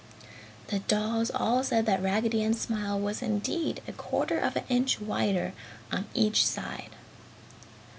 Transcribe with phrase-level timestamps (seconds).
[0.69, 4.99] The dolls all said that Raggedy Ann's smile was indeed a quarter of an inch
[4.99, 5.53] wider
[5.91, 6.95] on each side.